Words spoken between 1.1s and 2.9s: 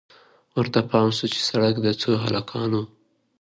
سو پر سړک د څو هلکانو